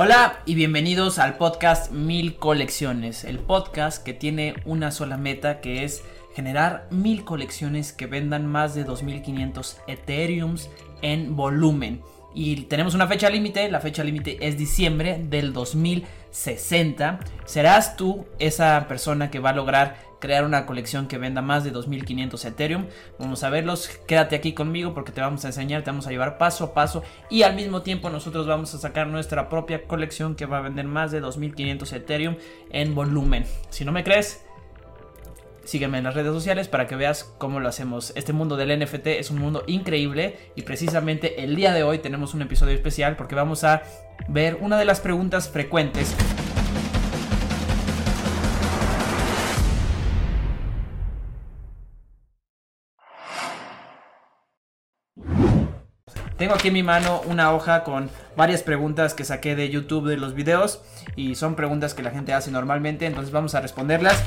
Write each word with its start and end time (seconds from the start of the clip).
Hola 0.00 0.38
y 0.46 0.54
bienvenidos 0.54 1.18
al 1.18 1.38
podcast 1.38 1.90
Mil 1.90 2.36
Colecciones, 2.36 3.24
el 3.24 3.40
podcast 3.40 4.00
que 4.00 4.14
tiene 4.14 4.54
una 4.64 4.92
sola 4.92 5.16
meta 5.16 5.60
que 5.60 5.82
es 5.82 6.04
generar 6.36 6.86
mil 6.92 7.24
colecciones 7.24 7.92
que 7.92 8.06
vendan 8.06 8.46
más 8.46 8.76
de 8.76 8.84
2500 8.84 9.78
Ethereums 9.88 10.70
en 11.02 11.34
volumen. 11.34 12.00
Y 12.32 12.66
tenemos 12.66 12.94
una 12.94 13.08
fecha 13.08 13.28
límite, 13.28 13.68
la 13.72 13.80
fecha 13.80 14.04
límite 14.04 14.38
es 14.40 14.56
diciembre 14.56 15.20
del 15.20 15.52
2060. 15.52 17.18
Serás 17.44 17.96
tú 17.96 18.24
esa 18.38 18.86
persona 18.86 19.32
que 19.32 19.40
va 19.40 19.50
a 19.50 19.54
lograr 19.54 19.96
crear 20.18 20.44
una 20.44 20.66
colección 20.66 21.06
que 21.06 21.18
venda 21.18 21.42
más 21.42 21.64
de 21.64 21.70
2500 21.70 22.44
Ethereum. 22.44 22.86
Vamos 23.18 23.42
a 23.44 23.50
verlos, 23.50 23.88
quédate 24.06 24.36
aquí 24.36 24.52
conmigo 24.52 24.94
porque 24.94 25.12
te 25.12 25.20
vamos 25.20 25.44
a 25.44 25.48
enseñar, 25.48 25.82
te 25.82 25.90
vamos 25.90 26.06
a 26.06 26.10
llevar 26.10 26.38
paso 26.38 26.64
a 26.64 26.74
paso 26.74 27.02
y 27.30 27.42
al 27.42 27.54
mismo 27.54 27.82
tiempo 27.82 28.10
nosotros 28.10 28.46
vamos 28.46 28.74
a 28.74 28.78
sacar 28.78 29.06
nuestra 29.06 29.48
propia 29.48 29.84
colección 29.86 30.34
que 30.34 30.46
va 30.46 30.58
a 30.58 30.62
vender 30.62 30.86
más 30.86 31.10
de 31.10 31.20
2500 31.20 31.92
Ethereum 31.92 32.36
en 32.70 32.94
volumen. 32.94 33.44
Si 33.70 33.84
no 33.84 33.92
me 33.92 34.04
crees, 34.04 34.44
sígueme 35.68 35.98
en 35.98 36.04
las 36.04 36.14
redes 36.14 36.32
sociales 36.32 36.66
para 36.66 36.86
que 36.86 36.96
veas 36.96 37.24
cómo 37.36 37.60
lo 37.60 37.68
hacemos. 37.68 38.12
Este 38.16 38.32
mundo 38.32 38.56
del 38.56 38.78
NFT 38.78 39.06
es 39.08 39.30
un 39.30 39.38
mundo 39.38 39.64
increíble 39.66 40.38
y 40.56 40.62
precisamente 40.62 41.44
el 41.44 41.56
día 41.56 41.72
de 41.72 41.82
hoy 41.82 41.98
tenemos 41.98 42.32
un 42.32 42.42
episodio 42.42 42.74
especial 42.74 43.16
porque 43.16 43.34
vamos 43.34 43.64
a 43.64 43.82
ver 44.28 44.56
una 44.60 44.78
de 44.78 44.86
las 44.86 45.00
preguntas 45.00 45.50
frecuentes. 45.50 46.16
Tengo 56.38 56.54
aquí 56.54 56.68
en 56.68 56.74
mi 56.74 56.84
mano 56.84 57.20
una 57.26 57.52
hoja 57.52 57.82
con 57.82 58.10
varias 58.36 58.62
preguntas 58.62 59.12
que 59.12 59.24
saqué 59.24 59.56
de 59.56 59.70
YouTube 59.70 60.06
de 60.06 60.16
los 60.16 60.34
videos 60.34 60.80
y 61.16 61.34
son 61.34 61.56
preguntas 61.56 61.94
que 61.94 62.02
la 62.04 62.12
gente 62.12 62.32
hace 62.32 62.52
normalmente, 62.52 63.06
entonces 63.06 63.32
vamos 63.32 63.56
a 63.56 63.60
responderlas. 63.60 64.22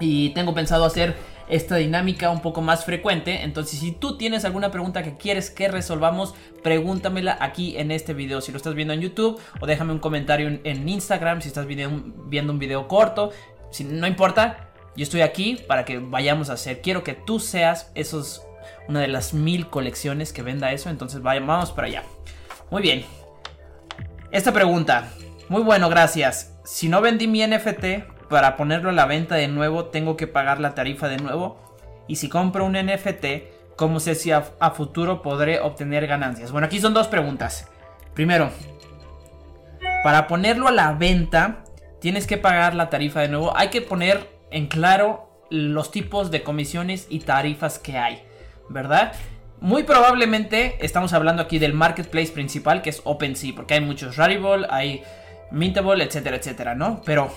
Y 0.00 0.30
tengo 0.30 0.54
pensado 0.54 0.86
hacer 0.86 1.14
esta 1.48 1.76
dinámica 1.76 2.30
un 2.30 2.40
poco 2.40 2.62
más 2.62 2.86
frecuente. 2.86 3.42
Entonces, 3.42 3.78
si 3.78 3.92
tú 3.92 4.16
tienes 4.16 4.46
alguna 4.46 4.70
pregunta 4.70 5.02
que 5.02 5.18
quieres 5.18 5.50
que 5.50 5.68
resolvamos, 5.68 6.34
pregúntamela 6.62 7.36
aquí 7.38 7.76
en 7.76 7.90
este 7.90 8.14
video. 8.14 8.40
Si 8.40 8.50
lo 8.50 8.56
estás 8.56 8.74
viendo 8.74 8.94
en 8.94 9.02
YouTube, 9.02 9.38
o 9.60 9.66
déjame 9.66 9.92
un 9.92 9.98
comentario 9.98 10.48
en, 10.48 10.88
Instagram 10.88 11.42
si 11.42 11.48
estás 11.48 11.66
viendo 11.66 12.52
un 12.52 12.58
video 12.58 12.88
corto. 12.88 13.30
Si 13.70 13.84
no 13.84 14.06
importa, 14.06 14.70
yo 14.96 15.02
estoy 15.02 15.20
aquí 15.20 15.58
para 15.68 15.84
que 15.84 15.98
vayamos 15.98 16.48
a 16.48 16.54
hacer. 16.54 16.80
Quiero 16.80 17.04
que 17.04 17.12
tú 17.12 17.38
seas 17.38 17.92
esos 17.94 18.42
una 18.88 19.00
de 19.00 19.08
las 19.08 19.34
mil 19.34 19.68
colecciones 19.68 20.32
que 20.32 20.42
venda 20.42 20.72
eso. 20.72 20.90
Entonces, 20.90 21.22
vamos 21.22 21.72
para 21.72 21.86
allá. 21.88 22.02
Muy 22.70 22.82
bien. 22.82 23.04
Esta 24.30 24.52
pregunta. 24.52 25.08
Muy 25.48 25.62
bueno, 25.62 25.88
gracias. 25.88 26.54
Si 26.64 26.88
no 26.88 27.00
vendí 27.00 27.26
mi 27.26 27.46
NFT, 27.46 28.28
para 28.28 28.56
ponerlo 28.56 28.90
a 28.90 28.92
la 28.92 29.06
venta 29.06 29.36
de 29.36 29.48
nuevo 29.48 29.86
tengo 29.86 30.16
que 30.16 30.26
pagar 30.26 30.60
la 30.60 30.74
tarifa 30.74 31.08
de 31.08 31.18
nuevo. 31.18 31.76
Y 32.08 32.16
si 32.16 32.28
compro 32.28 32.64
un 32.64 32.72
NFT, 32.72 33.76
¿cómo 33.76 34.00
sé 34.00 34.14
si 34.14 34.30
a, 34.30 34.42
futuro 34.74 35.22
podré 35.22 35.60
obtener 35.60 36.06
ganancias? 36.06 36.52
Bueno, 36.52 36.66
aquí 36.66 36.80
son 36.80 36.94
dos 36.94 37.08
preguntas. 37.08 37.68
Primero, 38.14 38.50
para 40.02 40.26
ponerlo 40.26 40.68
a 40.68 40.72
la 40.72 40.92
venta, 40.92 41.64
tienes 42.00 42.26
que 42.26 42.36
pagar 42.36 42.74
la 42.74 42.90
tarifa 42.90 43.20
de 43.20 43.28
nuevo. 43.28 43.56
Hay 43.56 43.68
que 43.68 43.82
poner 43.82 44.28
en 44.50 44.66
claro 44.66 45.30
los 45.50 45.90
tipos 45.90 46.30
de 46.30 46.42
comisiones 46.42 47.06
y 47.08 47.20
tarifas 47.20 47.78
que 47.78 47.98
hay, 47.98 48.24
¿verdad? 48.68 49.12
Muy 49.60 49.84
probablemente 49.84 50.76
estamos 50.80 51.12
hablando 51.12 51.42
aquí 51.42 51.58
del 51.58 51.72
marketplace 51.72 52.32
principal 52.32 52.82
que 52.82 52.90
es 52.90 53.00
OpenSea, 53.04 53.54
porque 53.54 53.74
hay 53.74 53.80
muchos 53.80 54.16
Rarible, 54.16 54.66
hay 54.68 55.02
Mintable, 55.50 56.04
etcétera, 56.04 56.36
etcétera, 56.36 56.74
¿no? 56.74 57.00
Pero 57.04 57.30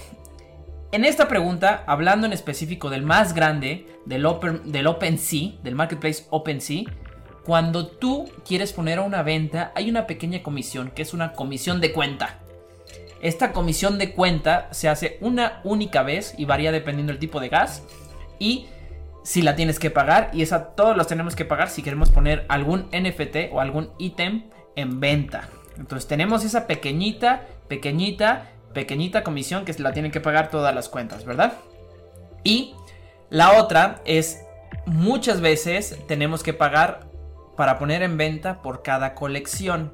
en 0.92 1.05
esta 1.05 1.28
pregunta, 1.28 1.83
hablando 1.86 2.25
en 2.25 2.33
específico 2.33 2.89
del 2.89 3.03
más 3.03 3.33
grande, 3.33 3.86
del, 4.05 4.26
Open, 4.26 4.71
del 4.71 4.87
OpenSea, 4.87 5.52
del 5.61 5.76
marketplace 5.76 6.26
OpenSea, 6.30 6.83
cuando 7.45 7.87
tú 7.87 8.30
quieres 8.45 8.73
poner 8.73 8.99
a 8.99 9.04
una 9.04 9.21
venta, 9.21 9.71
hay 9.76 9.89
una 9.89 10.08
pequeña 10.08 10.42
comisión, 10.42 10.92
que 10.92 11.02
es 11.02 11.14
una 11.14 11.33
comisión 11.33 11.80
de 11.80 11.93
cuenta. 11.93 12.39
Esta 13.21 13.52
comisión 13.52 13.98
de 13.98 14.14
cuenta 14.14 14.67
se 14.71 14.89
hace 14.89 15.17
una 15.21 15.61
única 15.64 16.04
vez 16.04 16.33
y 16.37 16.45
varía 16.45 16.71
dependiendo 16.71 17.14
del 17.14 17.20
tipo 17.20 17.39
de 17.39 17.49
gas. 17.49 17.83
Y 18.39 18.67
si 19.27 19.42
la 19.42 19.58
tienes 19.58 19.77
que 19.77 19.92
pagar, 19.92 20.30
y 20.32 20.42
esa 20.42 20.70
todos 20.70 20.95
los 20.95 21.05
tenemos 21.05 21.36
que 21.36 21.43
pagar 21.43 21.70
si 21.70 21.83
queremos 21.83 22.11
poner 22.11 22.45
algún 22.48 22.88
NFT 22.93 23.52
o 23.52 23.60
algún 23.60 23.89
ítem 23.98 24.45
en 24.77 25.02
venta. 25.02 25.49
Entonces 25.77 26.08
tenemos 26.08 26.45
esa 26.45 26.65
pequeñita, 26.65 27.42
pequeñita 27.67 28.45
pequeñita 28.73 29.23
comisión 29.23 29.66
que 29.66 29.73
la 29.80 29.92
tienen 29.92 30.14
que 30.14 30.21
pagar 30.21 30.49
todas 30.49 30.73
las 30.73 30.87
cuentas, 30.87 31.26
¿verdad? 31.26 31.55
Y 32.45 32.73
la 33.30 33.60
otra 33.60 33.99
es 34.05 34.45
muchas 34.86 35.42
veces 35.42 35.99
tenemos 36.08 36.42
que 36.42 36.54
pagar 36.54 37.08
para 37.58 37.80
poner 37.80 38.04
en 38.04 38.16
venta 38.16 38.61
por 38.61 38.82
cada 38.82 39.14
colección. 39.14 39.92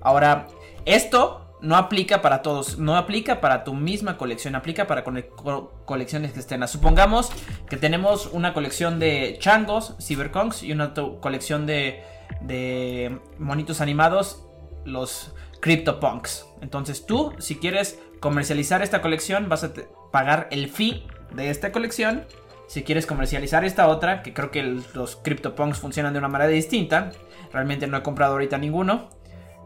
Ahora, 0.00 0.46
esto 0.84 1.41
no 1.62 1.76
aplica 1.76 2.20
para 2.20 2.42
todos, 2.42 2.78
no 2.78 2.96
aplica 2.96 3.40
para 3.40 3.62
tu 3.62 3.72
misma 3.72 4.18
colección, 4.18 4.56
aplica 4.56 4.86
para 4.88 5.04
colecciones 5.04 6.36
externas. 6.36 6.70
Supongamos 6.70 7.30
que 7.70 7.76
tenemos 7.76 8.28
una 8.32 8.52
colección 8.52 8.98
de 8.98 9.36
changos, 9.38 9.94
cyberconks 10.00 10.64
y 10.64 10.72
una 10.72 10.92
colección 11.20 11.64
de, 11.64 12.02
de 12.40 13.18
monitos 13.38 13.80
animados, 13.80 14.44
los 14.84 15.32
CryptoPunks. 15.60 16.46
Entonces 16.60 17.06
tú, 17.06 17.32
si 17.38 17.56
quieres 17.56 17.98
comercializar 18.18 18.82
esta 18.82 19.00
colección, 19.00 19.48
vas 19.48 19.62
a 19.62 19.72
pagar 20.10 20.48
el 20.50 20.68
fee 20.68 21.06
de 21.32 21.48
esta 21.48 21.70
colección. 21.70 22.24
Si 22.66 22.82
quieres 22.82 23.06
comercializar 23.06 23.64
esta 23.64 23.86
otra, 23.86 24.22
que 24.22 24.34
creo 24.34 24.50
que 24.50 24.62
los 24.94 25.16
CryptoPunks 25.16 25.78
funcionan 25.78 26.12
de 26.12 26.18
una 26.18 26.28
manera 26.28 26.50
distinta. 26.50 27.12
Realmente 27.52 27.86
no 27.86 27.98
he 27.98 28.02
comprado 28.02 28.32
ahorita 28.32 28.58
ninguno. 28.58 29.10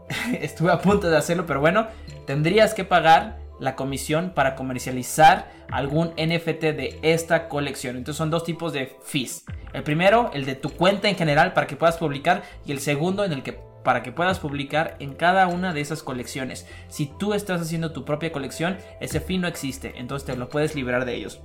Estuve 0.41 0.71
a 0.71 0.79
punto 0.79 1.09
de 1.09 1.17
hacerlo, 1.17 1.45
pero 1.45 1.59
bueno, 1.59 1.87
tendrías 2.25 2.73
que 2.73 2.83
pagar 2.83 3.37
la 3.59 3.75
comisión 3.75 4.31
para 4.35 4.55
comercializar 4.55 5.51
algún 5.71 6.09
NFT 6.09 6.61
de 6.75 6.99
esta 7.01 7.47
colección. 7.49 7.97
Entonces 7.97 8.17
son 8.17 8.29
dos 8.29 8.43
tipos 8.43 8.73
de 8.73 8.95
fees. 9.03 9.45
El 9.73 9.83
primero, 9.83 10.31
el 10.33 10.45
de 10.45 10.55
tu 10.55 10.69
cuenta 10.69 11.09
en 11.09 11.15
general 11.15 11.53
para 11.53 11.67
que 11.67 11.75
puedas 11.75 11.97
publicar 11.97 12.43
y 12.65 12.71
el 12.71 12.79
segundo 12.79 13.25
en 13.25 13.33
el 13.33 13.43
que 13.43 13.59
para 13.83 14.03
que 14.03 14.11
puedas 14.11 14.39
publicar 14.39 14.97
en 14.99 15.13
cada 15.13 15.47
una 15.47 15.73
de 15.73 15.79
esas 15.79 16.03
colecciones. 16.03 16.67
Si 16.89 17.05
tú 17.05 17.33
estás 17.33 17.61
haciendo 17.61 17.93
tu 17.93 18.03
propia 18.03 18.33
colección, 18.33 18.77
ese 18.99 19.21
fin 19.21 19.39
no 19.39 19.47
existe, 19.47 19.93
entonces 19.95 20.25
te 20.25 20.35
lo 20.35 20.49
puedes 20.49 20.75
librar 20.75 21.05
de 21.05 21.15
ellos. 21.15 21.39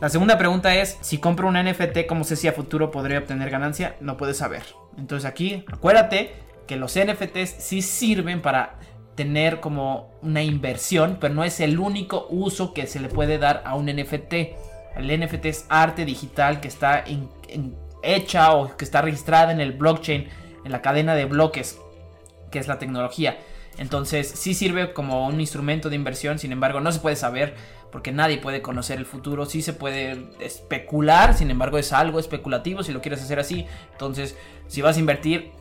La 0.00 0.08
segunda 0.08 0.38
pregunta 0.38 0.74
es, 0.74 0.96
si 1.02 1.18
compro 1.18 1.46
un 1.46 1.62
NFT, 1.62 2.06
¿cómo 2.08 2.24
sé 2.24 2.36
si 2.36 2.48
a 2.48 2.54
futuro 2.54 2.90
podré 2.90 3.18
obtener 3.18 3.50
ganancia? 3.50 3.96
No 4.00 4.16
puedes 4.16 4.38
saber. 4.38 4.62
Entonces 4.96 5.28
aquí, 5.28 5.64
acuérdate 5.70 6.32
que 6.66 6.76
los 6.76 6.98
NFTs 6.98 7.56
sí 7.58 7.82
sirven 7.82 8.42
para 8.42 8.78
tener 9.14 9.60
como 9.60 10.10
una 10.22 10.42
inversión, 10.42 11.18
pero 11.20 11.34
no 11.34 11.44
es 11.44 11.60
el 11.60 11.78
único 11.78 12.26
uso 12.30 12.74
que 12.74 12.86
se 12.86 13.00
le 13.00 13.08
puede 13.08 13.38
dar 13.38 13.62
a 13.64 13.74
un 13.74 13.86
NFT. 13.86 14.34
El 14.96 15.20
NFT 15.20 15.46
es 15.46 15.66
arte 15.68 16.04
digital 16.04 16.60
que 16.60 16.68
está 16.68 17.04
hecha 18.02 18.54
o 18.54 18.76
que 18.76 18.84
está 18.84 19.02
registrada 19.02 19.52
en 19.52 19.60
el 19.60 19.72
blockchain 19.72 20.28
en 20.64 20.72
la 20.72 20.82
cadena 20.82 21.14
de 21.14 21.26
bloques, 21.26 21.78
que 22.50 22.58
es 22.58 22.68
la 22.68 22.78
tecnología. 22.78 23.38
Entonces 23.78 24.28
sí 24.28 24.54
sirve 24.54 24.92
como 24.92 25.26
un 25.26 25.40
instrumento 25.40 25.90
de 25.90 25.96
inversión, 25.96 26.38
sin 26.38 26.52
embargo 26.52 26.80
no 26.80 26.92
se 26.92 27.00
puede 27.00 27.16
saber 27.16 27.54
porque 27.90 28.12
nadie 28.12 28.38
puede 28.38 28.62
conocer 28.62 28.98
el 28.98 29.06
futuro, 29.06 29.46
sí 29.46 29.62
se 29.62 29.72
puede 29.72 30.28
especular, 30.40 31.34
sin 31.34 31.50
embargo 31.50 31.78
es 31.78 31.92
algo 31.92 32.18
especulativo 32.18 32.82
si 32.82 32.92
lo 32.92 33.00
quieres 33.00 33.22
hacer 33.22 33.38
así. 33.38 33.66
Entonces 33.92 34.36
si 34.68 34.80
vas 34.80 34.96
a 34.96 35.00
invertir, 35.00 35.52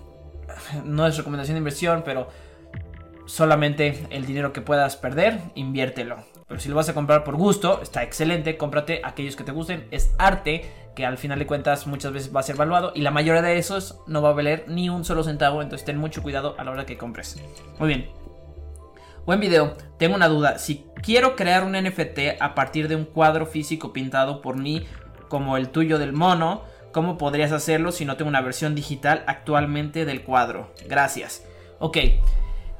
no 0.83 1.07
es 1.07 1.17
recomendación 1.17 1.55
de 1.55 1.59
inversión, 1.59 2.03
pero 2.05 2.27
solamente 3.25 4.07
el 4.09 4.25
dinero 4.25 4.53
que 4.53 4.61
puedas 4.61 4.95
perder, 4.95 5.39
inviértelo. 5.55 6.17
Pero 6.47 6.59
si 6.59 6.69
lo 6.69 6.75
vas 6.75 6.89
a 6.89 6.93
comprar 6.93 7.23
por 7.23 7.35
gusto, 7.35 7.81
está 7.81 8.03
excelente, 8.03 8.57
cómprate 8.57 9.01
aquellos 9.03 9.35
que 9.35 9.43
te 9.43 9.51
gusten, 9.51 9.87
es 9.91 10.13
arte 10.17 10.69
que 10.95 11.05
al 11.05 11.17
final 11.17 11.39
de 11.39 11.47
cuentas 11.47 11.87
muchas 11.87 12.11
veces 12.11 12.35
va 12.35 12.41
a 12.41 12.43
ser 12.43 12.55
valuado 12.55 12.91
y 12.93 13.01
la 13.01 13.11
mayoría 13.11 13.41
de 13.41 13.57
esos 13.57 13.99
no 14.05 14.21
va 14.21 14.29
a 14.29 14.33
valer 14.33 14.65
ni 14.67 14.89
un 14.89 15.05
solo 15.05 15.23
centavo, 15.23 15.61
entonces 15.61 15.85
ten 15.85 15.97
mucho 15.97 16.21
cuidado 16.21 16.55
a 16.57 16.63
la 16.63 16.71
hora 16.71 16.85
que 16.85 16.97
compres. 16.97 17.41
Muy 17.79 17.87
bien. 17.87 18.09
Buen 19.25 19.39
video. 19.39 19.73
Tengo 19.97 20.15
una 20.15 20.27
duda. 20.27 20.59
Si 20.59 20.85
quiero 21.01 21.35
crear 21.35 21.63
un 21.63 21.71
NFT 21.71 22.41
a 22.41 22.53
partir 22.53 22.87
de 22.89 22.95
un 22.97 23.05
cuadro 23.05 23.45
físico 23.45 23.93
pintado 23.93 24.41
por 24.41 24.57
mí, 24.57 24.85
como 25.29 25.57
el 25.57 25.69
tuyo 25.69 25.97
del 25.97 26.13
mono, 26.13 26.63
¿cómo 26.93 27.17
podrías 27.17 27.51
hacerlo 27.51 27.91
si 27.91 28.05
no 28.05 28.15
tengo 28.15 28.29
una 28.29 28.39
versión 28.39 28.75
digital 28.75 29.23
actualmente 29.27 30.05
del 30.05 30.23
cuadro? 30.23 30.73
Gracias. 30.87 31.43
Ok. 31.79 31.97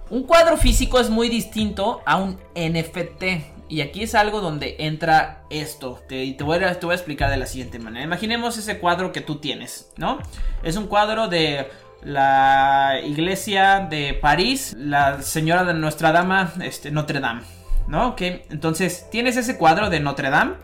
Un 0.10 0.24
cuadro 0.24 0.56
físico 0.56 1.00
es 1.00 1.10
muy 1.10 1.28
distinto 1.28 2.02
a 2.06 2.16
un 2.18 2.40
NFT. 2.56 3.24
Y 3.68 3.82
aquí 3.82 4.04
es 4.04 4.14
algo 4.14 4.40
donde 4.40 4.76
entra 4.80 5.44
esto. 5.50 6.00
Te, 6.08 6.32
te, 6.34 6.44
voy 6.44 6.64
a, 6.64 6.72
explicar 6.72 7.30
de 7.32 7.38
la 7.38 7.48
siguiente 7.48 7.80
manera. 7.80 8.06
Imaginemos 8.06 8.58
ese 8.58 8.78
cuadro 8.78 9.12
que 9.12 9.22
tú 9.22 9.38
tienes, 9.38 9.92
¿no? 9.98 10.20
Es 10.62 10.78
un 10.78 10.88
cuadro 10.88 11.28
de 11.28 11.68
la 12.04 13.00
iglesia 13.04 13.88
de 13.90 14.14
París, 14.14 14.76
la 14.78 15.22
señora 15.22 15.64
de 15.64 15.74
nuestra 15.74 16.12
dama, 16.12 16.54
este, 16.62 16.92
Notre 16.92 17.20
Dame, 17.20 17.44
¿no? 17.88 18.10
Ok, 18.10 18.22
entonces 18.50 19.08
tienes 19.10 19.38
ese 19.38 19.58
cuadro 19.58 19.90
de 19.90 20.02
Notre 20.02 20.30
Dame 20.30 20.56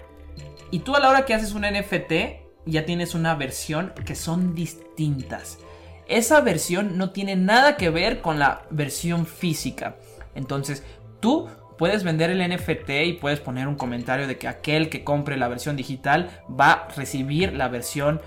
y 0.69 0.80
tú 0.80 0.96
a 0.96 1.00
la 1.00 1.10
hora 1.10 1.25
que 1.25 1.34
haces 1.34 1.54
un 1.54 1.62
NFT 1.62 2.49
ya 2.71 2.86
tienes 2.86 3.16
una 3.16 3.36
versión 3.36 3.94
que 4.06 4.16
son 4.16 4.56
distintas. 4.56 5.60
Esa 6.07 6.42
versión 6.42 6.98
no 6.98 7.12
tiene 7.12 7.36
nada 7.36 7.77
que 7.77 7.89
ver 7.89 8.21
con 8.21 8.39
la 8.39 8.63
versión 8.69 9.25
física. 9.25 9.95
Entonces 10.36 10.83
tú 11.19 11.48
puedes 11.77 12.04
vender 12.04 12.30
el 12.30 12.48
NFT 12.48 12.89
y 13.06 13.13
puedes 13.13 13.39
poner 13.39 13.68
un 13.68 13.75
comentario 13.75 14.27
de 14.27 14.38
que 14.38 14.48
aquel 14.48 14.89
que 14.89 15.04
compre 15.04 15.38
la 15.38 15.48
versión 15.48 15.75
digital 15.75 16.30
va 16.50 16.71
a 16.71 16.88
recibir 16.89 17.54
la 17.54 17.69
versión 17.69 18.21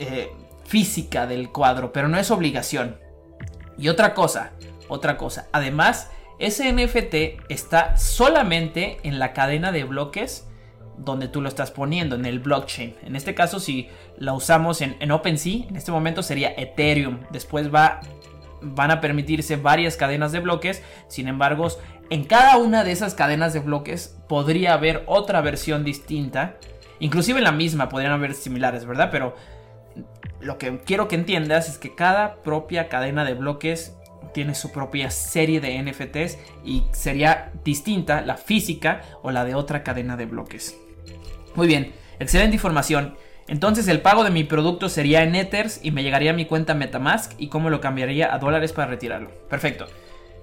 eh, 0.00 0.30
física 0.64 1.26
del 1.26 1.50
cuadro, 1.50 1.92
pero 1.92 2.08
no 2.08 2.18
es 2.18 2.30
obligación. 2.30 2.98
Y 3.78 3.88
otra 3.88 4.14
cosa, 4.14 4.50
otra 4.88 5.16
cosa, 5.16 5.46
además, 5.52 6.10
ese 6.40 6.72
NFT 6.72 7.40
está 7.48 7.96
solamente 7.96 8.98
en 9.04 9.20
la 9.20 9.32
cadena 9.32 9.70
de 9.70 9.84
bloques 9.84 10.47
donde 10.98 11.28
tú 11.28 11.40
lo 11.40 11.48
estás 11.48 11.70
poniendo, 11.70 12.16
en 12.16 12.26
el 12.26 12.40
blockchain. 12.40 12.94
En 13.04 13.16
este 13.16 13.34
caso, 13.34 13.60
si 13.60 13.88
la 14.16 14.34
usamos 14.34 14.80
en, 14.80 14.96
en 15.00 15.10
OpenSea, 15.10 15.68
en 15.68 15.76
este 15.76 15.92
momento 15.92 16.22
sería 16.22 16.52
Ethereum. 16.56 17.20
Después 17.30 17.72
va, 17.72 18.00
van 18.60 18.90
a 18.90 19.00
permitirse 19.00 19.56
varias 19.56 19.96
cadenas 19.96 20.32
de 20.32 20.40
bloques. 20.40 20.82
Sin 21.08 21.28
embargo, 21.28 21.68
en 22.10 22.24
cada 22.24 22.56
una 22.56 22.84
de 22.84 22.92
esas 22.92 23.14
cadenas 23.14 23.52
de 23.52 23.60
bloques 23.60 24.16
podría 24.28 24.74
haber 24.74 25.04
otra 25.06 25.40
versión 25.40 25.84
distinta. 25.84 26.56
Inclusive 27.00 27.38
en 27.38 27.44
la 27.44 27.52
misma 27.52 27.88
podrían 27.88 28.12
haber 28.12 28.34
similares, 28.34 28.84
¿verdad? 28.84 29.10
Pero 29.12 29.36
lo 30.40 30.58
que 30.58 30.78
quiero 30.78 31.08
que 31.08 31.16
entiendas 31.16 31.68
es 31.68 31.78
que 31.78 31.94
cada 31.94 32.42
propia 32.42 32.88
cadena 32.88 33.24
de 33.24 33.34
bloques 33.34 33.94
tiene 34.32 34.54
su 34.54 34.72
propia 34.72 35.10
serie 35.10 35.60
de 35.60 35.82
NFTs 35.82 36.38
y 36.64 36.84
sería 36.92 37.52
distinta 37.64 38.20
la 38.20 38.36
física 38.36 39.02
o 39.22 39.30
la 39.30 39.44
de 39.44 39.54
otra 39.54 39.82
cadena 39.82 40.16
de 40.16 40.26
bloques. 40.26 40.76
Muy 41.58 41.66
bien, 41.66 41.92
excelente 42.20 42.54
información. 42.54 43.16
Entonces 43.48 43.88
el 43.88 44.00
pago 44.00 44.22
de 44.22 44.30
mi 44.30 44.44
producto 44.44 44.88
sería 44.88 45.24
en 45.24 45.34
Ethers 45.34 45.80
y 45.82 45.90
me 45.90 46.04
llegaría 46.04 46.30
a 46.30 46.34
mi 46.34 46.44
cuenta 46.44 46.72
Metamask 46.72 47.32
y 47.36 47.48
cómo 47.48 47.68
lo 47.68 47.80
cambiaría 47.80 48.32
a 48.32 48.38
dólares 48.38 48.72
para 48.72 48.86
retirarlo. 48.86 49.32
Perfecto. 49.50 49.88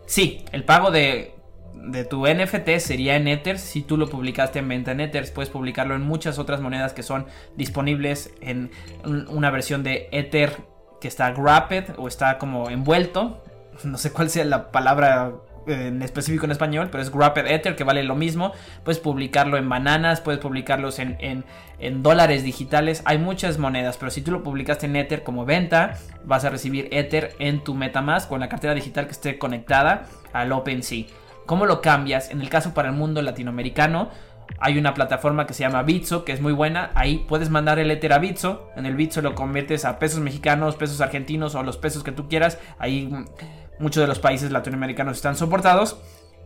Sí, 0.07 0.43
el 0.51 0.65
pago 0.65 0.91
de 0.91 1.33
de 1.73 2.03
tu 2.03 2.27
NFT 2.27 2.79
sería 2.79 3.15
en 3.15 3.29
Ethers. 3.29 3.61
Si 3.61 3.81
tú 3.81 3.95
lo 3.95 4.09
publicaste 4.09 4.59
en 4.59 4.67
venta 4.67 4.91
en 4.91 4.99
Ethers, 4.99 5.31
puedes 5.31 5.49
publicarlo 5.49 5.95
en 5.95 6.01
muchas 6.01 6.37
otras 6.37 6.59
monedas 6.59 6.91
que 6.91 7.01
son 7.01 7.27
disponibles 7.55 8.33
en 8.41 8.71
una 9.05 9.51
versión 9.51 9.83
de 9.83 10.09
Ether 10.11 10.57
que 10.99 11.07
está 11.07 11.31
wrapped 11.31 11.93
o 11.97 12.09
está 12.09 12.37
como 12.37 12.69
envuelto. 12.69 13.41
No 13.85 13.97
sé 13.97 14.11
cuál 14.11 14.29
sea 14.29 14.43
la 14.43 14.71
palabra 14.71 15.31
en 15.67 16.01
específico 16.01 16.45
en 16.45 16.51
español, 16.51 16.89
pero 16.91 17.01
es 17.01 17.11
Wrapped 17.11 17.47
Ether 17.47 17.75
que 17.75 17.83
vale 17.83 18.03
lo 18.03 18.15
mismo. 18.15 18.53
Puedes 18.83 18.99
publicarlo 18.99 19.57
en 19.57 19.67
bananas, 19.67 20.21
puedes 20.21 20.39
publicarlos 20.39 20.99
en, 20.99 21.17
en, 21.19 22.03
dólares 22.03 22.43
digitales. 22.43 23.01
Hay 23.05 23.17
muchas 23.17 23.57
monedas, 23.57 23.97
pero 23.97 24.11
si 24.11 24.21
tú 24.21 24.31
lo 24.31 24.43
publicaste 24.43 24.85
en 24.85 24.95
Ether 24.95 25.23
como 25.23 25.45
venta, 25.45 25.95
vas 26.23 26.45
a 26.45 26.49
recibir 26.49 26.87
Ether 26.91 27.35
en 27.39 27.63
tu 27.63 27.73
Metamask 27.73 28.29
con 28.29 28.39
la 28.39 28.49
cartera 28.49 28.73
digital 28.73 29.05
que 29.05 29.11
esté 29.11 29.37
conectada 29.37 30.05
al 30.33 30.51
OpenSea. 30.51 31.05
¿Cómo 31.45 31.65
lo 31.65 31.81
cambias? 31.81 32.31
En 32.31 32.41
el 32.41 32.49
caso 32.49 32.73
para 32.73 32.89
el 32.89 32.95
mundo 32.95 33.21
latinoamericano, 33.21 34.09
hay 34.59 34.77
una 34.77 34.93
plataforma 34.93 35.45
que 35.45 35.53
se 35.53 35.63
llama 35.63 35.83
Bitso, 35.83 36.23
que 36.23 36.31
es 36.31 36.41
muy 36.41 36.53
buena. 36.53 36.91
Ahí 36.95 37.25
puedes 37.27 37.49
mandar 37.49 37.79
el 37.79 37.91
Ether 37.91 38.13
a 38.13 38.19
Bitso. 38.19 38.71
En 38.75 38.85
el 38.85 38.95
Bitso 38.95 39.21
lo 39.21 39.35
conviertes 39.35 39.85
a 39.85 39.99
pesos 39.99 40.19
mexicanos, 40.19 40.75
pesos 40.75 41.01
argentinos 41.01 41.55
o 41.55 41.63
los 41.63 41.77
pesos 41.77 42.03
que 42.03 42.11
tú 42.11 42.27
quieras. 42.29 42.59
Ahí 42.79 43.09
muchos 43.79 44.01
de 44.01 44.07
los 44.07 44.19
países 44.19 44.51
latinoamericanos 44.51 45.17
están 45.17 45.35
soportados. 45.35 45.97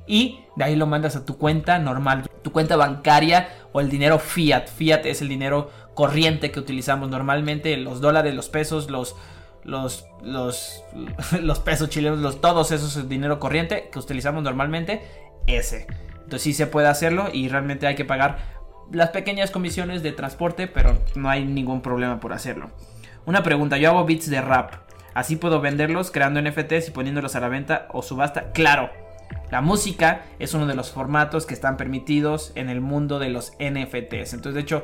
Y 0.07 0.39
de 0.55 0.63
ahí 0.63 0.75
lo 0.75 0.87
mandas 0.87 1.15
a 1.15 1.23
tu 1.23 1.37
cuenta 1.37 1.77
normal, 1.77 2.27
tu 2.41 2.51
cuenta 2.51 2.75
bancaria 2.75 3.49
o 3.73 3.79
el 3.79 3.89
dinero 3.89 4.17
fiat. 4.17 4.67
Fiat 4.67 5.05
es 5.05 5.21
el 5.21 5.29
dinero 5.29 5.69
corriente 5.93 6.51
que 6.51 6.59
utilizamos 6.59 7.09
normalmente, 7.09 7.77
los 7.77 8.01
dólares, 8.01 8.33
los 8.33 8.49
pesos, 8.49 8.89
los, 8.89 9.15
los, 9.63 10.07
los, 10.23 11.59
pesos 11.59 11.89
chilenos, 11.89 12.19
los, 12.19 12.41
todos 12.41 12.71
esos 12.71 12.95
es 12.95 13.07
dinero 13.07 13.39
corriente 13.39 13.89
que 13.91 13.99
utilizamos 13.99 14.43
normalmente, 14.43 15.03
ese. 15.45 15.85
Entonces 16.15 16.41
sí 16.41 16.53
se 16.53 16.67
puede 16.67 16.87
hacerlo 16.87 17.29
y 17.31 17.49
realmente 17.49 17.85
hay 17.85 17.95
que 17.95 18.05
pagar 18.05 18.59
las 18.91 19.09
pequeñas 19.09 19.51
comisiones 19.51 20.03
de 20.03 20.11
transporte, 20.11 20.67
pero 20.67 20.97
no 21.15 21.29
hay 21.29 21.45
ningún 21.45 21.81
problema 21.81 22.19
por 22.19 22.33
hacerlo. 22.33 22.71
Una 23.25 23.43
pregunta, 23.43 23.77
yo 23.77 23.89
hago 23.89 24.05
bits 24.05 24.29
de 24.29 24.41
rap, 24.41 24.73
así 25.13 25.35
puedo 25.35 25.61
venderlos 25.61 26.11
creando 26.11 26.41
NFTs 26.41 26.89
y 26.89 26.91
poniéndolos 26.91 27.35
a 27.35 27.39
la 27.39 27.49
venta 27.49 27.87
o 27.91 28.01
subasta. 28.01 28.51
Claro, 28.51 28.89
la 29.51 29.61
música 29.61 30.25
es 30.39 30.53
uno 30.53 30.67
de 30.67 30.75
los 30.75 30.91
formatos 30.91 31.45
que 31.45 31.53
están 31.53 31.77
permitidos 31.77 32.51
en 32.55 32.69
el 32.69 32.81
mundo 32.81 33.19
de 33.19 33.29
los 33.29 33.53
NFTs. 33.59 34.33
Entonces, 34.33 34.53
de 34.53 34.61
hecho, 34.61 34.83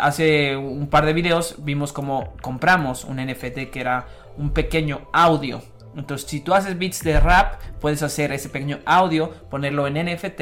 hace 0.00 0.56
un 0.56 0.88
par 0.88 1.06
de 1.06 1.12
videos 1.12 1.56
vimos 1.58 1.92
cómo 1.92 2.34
compramos 2.42 3.04
un 3.04 3.16
NFT 3.16 3.70
que 3.70 3.80
era 3.80 4.06
un 4.36 4.50
pequeño 4.50 5.08
audio. 5.12 5.62
Entonces, 5.96 6.28
si 6.28 6.40
tú 6.40 6.54
haces 6.54 6.78
beats 6.78 7.02
de 7.02 7.18
rap, 7.18 7.60
puedes 7.80 8.02
hacer 8.02 8.32
ese 8.32 8.48
pequeño 8.48 8.78
audio, 8.84 9.30
ponerlo 9.50 9.86
en 9.86 9.94
NFT 9.94 10.40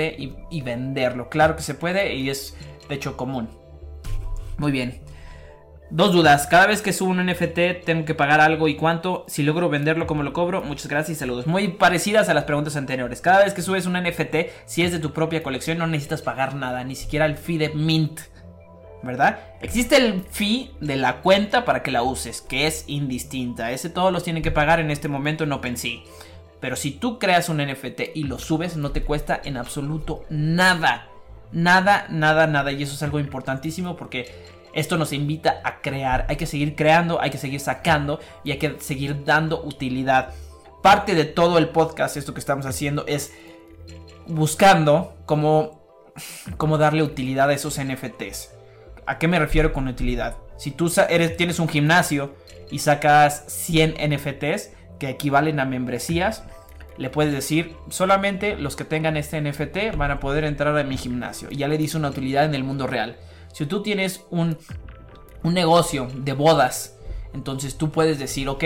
y, 0.51 0.61
venderlo. 0.63 1.29
Claro 1.29 1.57
que 1.57 1.63
se 1.63 1.75
puede 1.75 2.15
y 2.15 2.29
es 2.29 2.57
de 2.89 2.95
hecho 2.95 3.17
común. 3.17 3.49
Muy 4.59 4.73
bien. 4.73 5.06
Dos 5.91 6.13
dudas. 6.13 6.49
Cada 6.49 6.67
vez 6.67 6.83
que 6.83 6.93
subo 6.93 7.11
un 7.11 7.25
NFT 7.25 7.85
tengo 7.85 8.05
que 8.05 8.15
pagar 8.15 8.41
algo 8.41 8.67
y 8.67 8.75
cuánto. 8.75 9.25
Si 9.29 9.45
logro 9.45 9.69
venderlo, 9.69 10.07
como 10.07 10.25
lo 10.25 10.33
cobro? 10.33 10.63
Muchas 10.63 10.89
gracias 10.89 11.17
y 11.17 11.21
saludos. 11.21 11.47
Muy 11.47 11.69
parecidas 11.69 12.29
a 12.29 12.35
las 12.35 12.45
preguntas 12.45 12.75
anteriores. 12.75 13.21
Cada 13.21 13.45
vez 13.45 13.55
que 13.55 13.63
subes 13.63 13.87
un 13.87 13.93
NFT, 13.93 14.37
si 14.67 14.83
es 14.83 14.91
de 14.91 14.99
tu 14.99 15.13
propia 15.13 15.43
colección, 15.45 15.79
no 15.79 15.87
necesitas 15.87 16.23
pagar 16.23 16.55
nada, 16.57 16.83
ni 16.83 16.97
siquiera 16.97 17.27
el 17.27 17.37
fee 17.37 17.59
de 17.59 17.69
mint. 17.71 18.21
¿verdad? 19.03 19.39
Existe 19.61 19.97
el 19.97 20.23
fee 20.23 20.73
de 20.81 20.97
la 20.97 21.21
cuenta 21.21 21.65
para 21.65 21.83
que 21.83 21.93
la 21.93 22.03
uses, 22.03 22.43
que 22.43 22.67
es 22.67 22.85
indistinta. 22.89 23.71
Ese 23.71 23.89
todos 23.89 24.13
los 24.13 24.25
tienen 24.25 24.43
que 24.43 24.51
pagar 24.51 24.81
en 24.81 24.91
este 24.91 25.09
momento 25.09 25.45
en 25.45 25.53
OpenSea. 25.53 26.01
Pero 26.61 26.77
si 26.77 26.91
tú 26.91 27.19
creas 27.19 27.49
un 27.49 27.59
NFT 27.59 28.17
y 28.17 28.25
lo 28.25 28.39
subes, 28.39 28.77
no 28.77 28.91
te 28.91 29.05
cuesta 29.05 29.41
en 29.45 29.57
absoluto 29.57 30.25
nada. 30.31 31.09
Nada, 31.53 32.07
nada, 32.11 32.47
nada. 32.47 32.73
Y 32.73 32.83
eso 32.83 32.95
es 32.95 33.03
algo 33.03 33.21
importantísimo 33.21 33.97
porque 33.97 34.56
esto 34.77 34.99
nos 34.99 35.13
invita 35.15 35.61
a 35.65 35.81
crear. 35.81 36.27
Hay 36.29 36.37
que 36.37 36.47
seguir 36.47 36.77
creando, 36.77 37.21
hay 37.21 37.31
que 37.31 37.39
seguir 37.39 37.61
sacando 37.61 38.21
y 38.45 38.53
hay 38.53 38.59
que 38.59 38.77
seguir 38.79 39.25
dando 39.25 39.65
utilidad. 39.65 40.35
Parte 40.83 41.15
de 41.15 41.25
todo 41.25 41.57
el 41.57 41.71
podcast, 41.71 42.19
esto 42.19 42.35
que 42.35 42.41
estamos 42.41 42.67
haciendo, 42.67 43.07
es 43.07 43.33
buscando 44.27 45.17
cómo, 45.25 45.81
cómo 46.59 46.77
darle 46.77 47.03
utilidad 47.03 47.49
a 47.49 47.55
esos 47.55 47.81
NFTs. 47.83 48.51
¿A 49.07 49.19
qué 49.19 49.29
me 49.29 49.39
refiero 49.39 49.73
con 49.73 49.89
utilidad? 49.89 50.37
Si 50.59 50.71
tú 50.71 50.93
eres, 51.09 51.39
tienes 51.39 51.59
un 51.59 51.69
gimnasio 51.69 52.35
y 52.71 52.81
sacas 52.81 53.45
100 53.47 53.95
NFTs 54.13 54.73
que 54.99 55.09
equivalen 55.09 55.59
a 55.59 55.65
membresías, 55.65 56.45
le 56.99 57.09
puedes 57.09 57.33
decir, 57.33 57.75
solamente 57.89 58.57
los 58.57 58.77
que 58.77 58.85
tengan 58.85 59.17
este 59.17 59.41
NFT 59.41 59.97
van 59.97 60.11
a 60.11 60.21
poder 60.21 60.45
entrar 60.45 60.77
a 60.77 60.85
mi 60.85 60.99
gimnasio. 60.99 61.49
Y 61.51 61.57
ya 61.57 61.69
le 61.69 61.79
dice 61.79 61.97
una 61.97 62.11
utilidad 62.11 62.45
en 62.45 62.55
el 62.55 62.63
mundo 62.65 62.87
real. 62.87 63.17
Si 63.57 63.65
tú 63.65 63.81
tienes 63.81 64.23
un, 64.29 64.59
un 65.43 65.55
negocio 65.55 66.09
de 66.15 66.35
bodas, 66.35 66.99
entonces 67.33 67.79
tú 67.79 67.91
puedes 67.91 68.19
decir, 68.19 68.51
ok, 68.51 68.65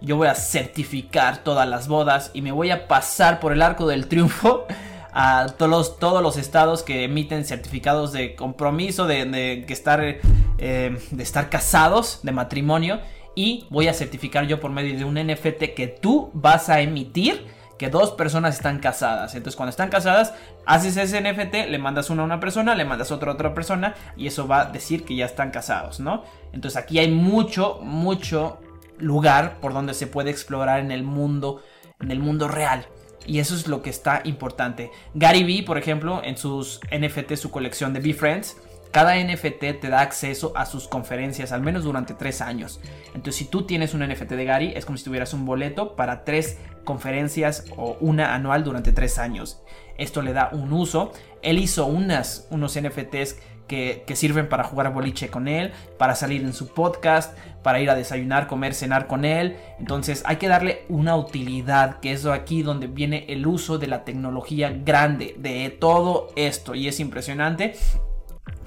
yo 0.00 0.16
voy 0.16 0.26
a 0.26 0.34
certificar 0.34 1.44
todas 1.44 1.68
las 1.68 1.86
bodas 1.86 2.32
y 2.34 2.42
me 2.42 2.50
voy 2.50 2.72
a 2.72 2.88
pasar 2.88 3.38
por 3.38 3.52
el 3.52 3.62
arco 3.62 3.86
del 3.86 4.08
triunfo 4.08 4.66
a 5.12 5.46
todos 5.56 5.70
los, 5.70 5.98
todos 6.00 6.24
los 6.24 6.38
estados 6.38 6.82
que 6.82 7.04
emiten 7.04 7.44
certificados 7.44 8.10
de 8.10 8.34
compromiso, 8.34 9.06
de, 9.06 9.64
estar, 9.68 10.02
eh, 10.02 10.18
de 10.58 11.22
estar 11.22 11.48
casados, 11.48 12.18
de 12.24 12.32
matrimonio. 12.32 12.98
Y 13.36 13.68
voy 13.70 13.86
a 13.86 13.94
certificar 13.94 14.48
yo 14.48 14.58
por 14.58 14.72
medio 14.72 14.98
de 14.98 15.04
un 15.04 15.14
NFT 15.24 15.72
que 15.76 15.86
tú 15.86 16.32
vas 16.34 16.68
a 16.68 16.80
emitir 16.80 17.46
que 17.78 17.90
dos 17.90 18.12
personas 18.12 18.56
están 18.56 18.78
casadas. 18.78 19.34
Entonces, 19.34 19.56
cuando 19.56 19.70
están 19.70 19.88
casadas, 19.88 20.34
haces 20.66 20.96
ese 20.96 21.20
NFT, 21.20 21.68
le 21.68 21.78
mandas 21.78 22.10
uno 22.10 22.22
a 22.22 22.24
una 22.24 22.40
persona, 22.40 22.74
le 22.74 22.84
mandas 22.84 23.10
otro 23.10 23.30
a 23.30 23.34
otra 23.34 23.54
persona, 23.54 23.94
y 24.16 24.26
eso 24.26 24.46
va 24.46 24.62
a 24.62 24.64
decir 24.66 25.04
que 25.04 25.16
ya 25.16 25.26
están 25.26 25.50
casados, 25.50 26.00
¿no? 26.00 26.24
Entonces, 26.52 26.82
aquí 26.82 26.98
hay 26.98 27.10
mucho, 27.10 27.80
mucho 27.82 28.58
lugar 28.98 29.58
por 29.60 29.72
donde 29.72 29.94
se 29.94 30.06
puede 30.06 30.30
explorar 30.30 30.80
en 30.80 30.90
el 30.90 31.02
mundo, 31.02 31.62
en 32.00 32.10
el 32.10 32.20
mundo 32.20 32.48
real. 32.48 32.86
Y 33.26 33.38
eso 33.38 33.54
es 33.54 33.68
lo 33.68 33.82
que 33.82 33.90
está 33.90 34.22
importante. 34.24 34.90
Gary 35.14 35.44
Vee, 35.44 35.62
por 35.62 35.78
ejemplo, 35.78 36.22
en 36.24 36.36
sus 36.36 36.80
NFT, 36.90 37.34
su 37.36 37.50
colección 37.50 37.92
de 37.92 38.14
Friends 38.14 38.56
cada 38.92 39.16
NFT 39.16 39.80
te 39.80 39.88
da 39.88 40.00
acceso 40.00 40.52
a 40.54 40.66
sus 40.66 40.86
conferencias, 40.86 41.50
al 41.50 41.62
menos 41.62 41.82
durante 41.82 42.12
tres 42.12 42.42
años. 42.42 42.78
Entonces, 43.06 43.36
si 43.36 43.46
tú 43.46 43.62
tienes 43.62 43.94
un 43.94 44.06
NFT 44.06 44.32
de 44.32 44.44
Gary, 44.44 44.72
es 44.76 44.84
como 44.84 44.98
si 44.98 45.04
tuvieras 45.04 45.32
un 45.32 45.46
boleto 45.46 45.96
para 45.96 46.24
tres 46.24 46.58
conferencias 46.84 47.64
o 47.76 47.96
una 48.00 48.34
anual 48.34 48.64
durante 48.64 48.92
tres 48.92 49.18
años. 49.18 49.62
Esto 49.96 50.20
le 50.20 50.34
da 50.34 50.50
un 50.52 50.72
uso. 50.74 51.12
Él 51.40 51.58
hizo 51.58 51.86
unas, 51.86 52.46
unos 52.50 52.78
NFTs 52.78 53.36
que, 53.66 54.04
que, 54.06 54.14
sirven 54.14 54.50
para 54.50 54.64
jugar 54.64 54.92
boliche 54.92 55.28
con 55.28 55.48
él, 55.48 55.72
para 55.96 56.14
salir 56.14 56.42
en 56.42 56.52
su 56.52 56.68
podcast, 56.68 57.34
para 57.62 57.80
ir 57.80 57.88
a 57.88 57.94
desayunar, 57.94 58.46
comer, 58.46 58.74
cenar 58.74 59.06
con 59.06 59.24
él. 59.24 59.56
Entonces 59.78 60.22
hay 60.26 60.36
que 60.36 60.48
darle 60.48 60.84
una 60.90 61.16
utilidad, 61.16 61.98
que 62.00 62.12
es 62.12 62.26
aquí 62.26 62.62
donde 62.62 62.88
viene 62.88 63.24
el 63.28 63.46
uso 63.46 63.78
de 63.78 63.86
la 63.86 64.04
tecnología 64.04 64.70
grande, 64.70 65.34
de 65.38 65.70
todo 65.70 66.28
esto. 66.36 66.74
Y 66.74 66.88
es 66.88 67.00
impresionante. 67.00 67.74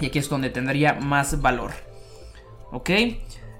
Y 0.00 0.06
aquí 0.06 0.18
es 0.18 0.28
donde 0.28 0.50
tendría 0.50 0.94
más 0.94 1.40
valor. 1.40 1.72
¿Ok? 2.72 2.90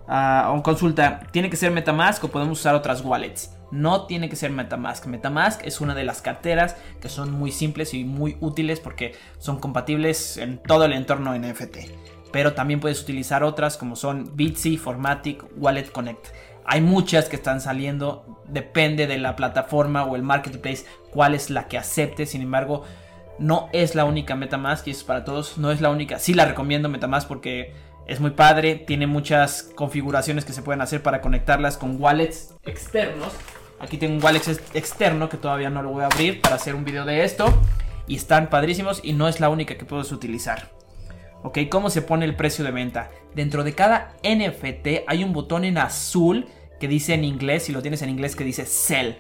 Uh, 0.09 0.63
consulta, 0.63 1.21
¿tiene 1.33 1.51
que 1.51 1.57
ser 1.57 1.73
Metamask 1.73 2.23
o 2.23 2.29
podemos 2.29 2.61
usar 2.61 2.75
otras 2.75 3.01
wallets? 3.01 3.53
No 3.73 4.07
tiene 4.07 4.29
que 4.29 4.37
ser 4.37 4.51
Metamask. 4.53 5.07
Metamask 5.07 5.65
es 5.65 5.81
una 5.81 5.95
de 5.95 6.05
las 6.05 6.23
carteras 6.23 6.77
que 7.01 7.09
son 7.09 7.33
muy 7.33 7.51
simples 7.51 7.93
y 7.95 8.05
muy 8.05 8.37
útiles 8.41 8.79
porque 8.79 9.15
son 9.39 9.59
compatibles 9.59 10.37
en 10.37 10.59
todo 10.59 10.85
el 10.85 10.93
entorno 10.93 11.37
NFT. 11.37 11.79
Pero 12.33 12.53
también 12.53 12.81
puedes 12.81 13.03
utilizar 13.03 13.43
otras 13.43 13.77
como 13.77 13.97
son 13.97 14.37
Bitsy, 14.37 14.77
Formatic, 14.77 15.45
Wallet 15.57 15.91
Connect. 15.91 16.29
Hay 16.65 16.81
muchas 16.81 17.29
que 17.29 17.37
están 17.37 17.61
saliendo, 17.61 18.43
depende 18.49 19.07
de 19.07 19.19
la 19.19 19.37
plataforma 19.37 20.05
o 20.05 20.17
el 20.17 20.23
marketplace 20.23 20.85
cuál 21.11 21.35
es 21.35 21.51
la 21.51 21.67
que 21.69 21.79
acepte. 21.79 22.27
Sin 22.27 22.43
embargo, 22.43 22.85
no 23.39 23.69
es 23.73 23.95
la 23.95 24.05
única 24.05 24.35
Metamask 24.35 24.87
y 24.87 24.91
es 24.91 25.05
para 25.05 25.25
todos. 25.25 25.59
No 25.59 25.71
es 25.71 25.81
la 25.81 25.91
única. 25.91 26.19
Sí 26.19 26.35
la 26.35 26.45
recomiendo 26.45 26.89
Metamask 26.89 27.29
porque 27.29 27.75
es 28.07 28.21
muy 28.21 28.31
padre. 28.31 28.77
Tiene 28.77 29.07
muchas 29.07 29.71
configuraciones 29.75 30.45
que 30.45 30.53
se 30.53 30.63
pueden 30.63 30.81
hacer 30.81 31.03
para 31.03 31.21
conectarlas 31.21 31.77
con 31.77 32.01
wallets 32.01 32.55
externos. 32.65 33.33
Aquí 33.79 33.99
tengo 33.99 34.17
un 34.17 34.25
wallet 34.25 34.43
externo 34.75 35.29
que 35.29 35.37
todavía 35.37 35.69
no 35.69 35.83
lo 35.83 35.91
voy 35.91 36.03
a 36.03 36.07
abrir 36.07 36.41
para 36.41 36.55
hacer 36.55 36.75
un 36.75 36.85
video 36.85 37.05
de 37.05 37.25
esto. 37.25 37.47
Y 38.07 38.17
están 38.17 38.49
padrísimos 38.49 39.01
y 39.03 39.13
no 39.13 39.29
es 39.29 39.41
la 39.41 39.49
única 39.49 39.77
que 39.77 39.85
puedes 39.85 40.13
utilizar. 40.13 40.71
Ok, 41.43 41.59
¿cómo 41.71 41.91
se 41.91 42.03
pone 42.03 42.25
el 42.25 42.37
precio 42.37 42.65
de 42.65 42.71
venta? 42.71 43.11
Dentro 43.35 43.65
de 43.65 43.75
cada 43.75 44.15
NFT 44.23 45.05
hay 45.07 45.23
un 45.23 45.33
botón 45.33 45.65
en 45.65 45.79
azul 45.79 46.47
que 46.81 46.89
dice 46.89 47.15
en 47.15 47.25
inglés, 47.25 47.65
si 47.65 47.73
lo 47.73 47.83
tienes 47.83 48.03
en 48.03 48.11
inglés, 48.11 48.37
que 48.37 48.45
dice 48.45 48.65
sell. 48.67 49.19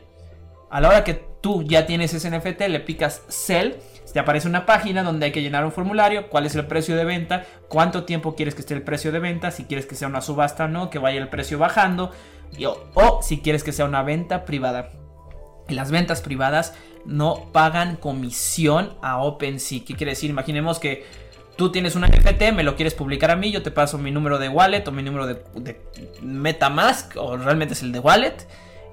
A 0.70 0.80
la 0.80 0.88
hora 0.88 1.04
que 1.04 1.24
tú 1.46 1.62
ya 1.62 1.86
tienes 1.86 2.12
ese 2.12 2.28
NFT, 2.28 2.62
le 2.62 2.80
picas 2.80 3.22
sell, 3.28 3.76
te 4.12 4.18
aparece 4.18 4.48
una 4.48 4.66
página 4.66 5.04
donde 5.04 5.26
hay 5.26 5.30
que 5.30 5.42
llenar 5.42 5.64
un 5.64 5.70
formulario, 5.70 6.28
cuál 6.28 6.44
es 6.44 6.56
el 6.56 6.66
precio 6.66 6.96
de 6.96 7.04
venta, 7.04 7.46
cuánto 7.68 8.02
tiempo 8.02 8.34
quieres 8.34 8.56
que 8.56 8.62
esté 8.62 8.74
el 8.74 8.82
precio 8.82 9.12
de 9.12 9.20
venta, 9.20 9.52
si 9.52 9.62
quieres 9.62 9.86
que 9.86 9.94
sea 9.94 10.08
una 10.08 10.22
subasta 10.22 10.64
o 10.64 10.68
no, 10.68 10.90
que 10.90 10.98
vaya 10.98 11.20
el 11.20 11.28
precio 11.28 11.56
bajando, 11.56 12.10
o, 12.94 13.20
si 13.22 13.42
quieres 13.42 13.62
que 13.62 13.70
sea 13.70 13.84
una 13.84 14.02
venta 14.02 14.44
privada. 14.44 14.90
Las 15.68 15.92
ventas 15.92 16.20
privadas 16.20 16.74
no 17.04 17.52
pagan 17.52 17.94
comisión 17.94 18.94
a 19.02 19.22
OpenSea. 19.22 19.84
¿Qué 19.86 19.94
quiere 19.94 20.14
decir? 20.14 20.30
Imaginemos 20.30 20.80
que 20.80 21.06
tú 21.56 21.70
tienes 21.70 21.94
un 21.94 22.02
NFT, 22.02 22.54
me 22.54 22.64
lo 22.64 22.74
quieres 22.74 22.94
publicar 22.94 23.30
a 23.30 23.36
mí, 23.36 23.52
yo 23.52 23.62
te 23.62 23.70
paso 23.70 23.98
mi 23.98 24.10
número 24.10 24.40
de 24.40 24.48
wallet 24.48 24.82
o 24.88 24.90
mi 24.90 25.04
número 25.04 25.28
de 25.28 25.76
Metamask, 26.22 27.16
o 27.16 27.36
realmente 27.36 27.74
es 27.74 27.82
el 27.84 27.92
de 27.92 28.00
wallet 28.00 28.34